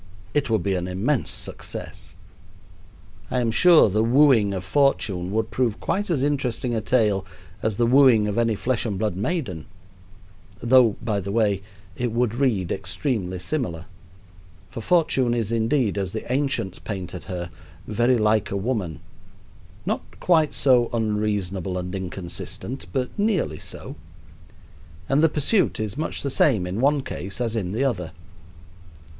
It 0.33 0.49
would 0.49 0.63
be 0.63 0.73
an 0.73 0.87
immense 0.87 1.29
success. 1.29 2.15
I 3.29 3.39
am 3.39 3.51
sure 3.51 3.87
the 3.87 4.03
wooing 4.03 4.51
of 4.51 4.63
Fortune 4.63 5.29
would 5.29 5.51
prove 5.51 5.79
quite 5.79 6.09
as 6.09 6.23
interesting 6.23 6.73
a 6.73 6.81
tale 6.81 7.23
as 7.61 7.77
the 7.77 7.85
wooing 7.85 8.27
of 8.27 8.35
any 8.39 8.55
flesh 8.55 8.83
and 8.83 8.97
blood 8.97 9.15
maiden, 9.15 9.67
though, 10.59 10.95
by 11.03 11.19
the 11.19 11.31
way, 11.31 11.61
it 11.95 12.11
would 12.11 12.33
read 12.33 12.71
extremely 12.71 13.37
similar; 13.37 13.85
for 14.71 14.81
Fortune 14.81 15.35
is, 15.35 15.51
indeed, 15.51 15.99
as 15.99 16.13
the 16.13 16.31
ancients 16.33 16.79
painted 16.79 17.25
her, 17.25 17.51
very 17.85 18.17
like 18.17 18.49
a 18.49 18.57
woman 18.57 19.01
not 19.85 20.19
quite 20.19 20.55
so 20.55 20.89
unreasonable 20.93 21.77
and 21.77 21.93
inconsistent, 21.93 22.87
but 22.91 23.11
nearly 23.19 23.59
so 23.59 23.95
and 25.07 25.21
the 25.21 25.29
pursuit 25.29 25.79
is 25.79 25.95
much 25.95 26.23
the 26.23 26.31
same 26.31 26.65
in 26.65 26.81
one 26.81 27.03
case 27.03 27.39
as 27.39 27.55
in 27.55 27.71
the 27.71 27.83
other. 27.83 28.13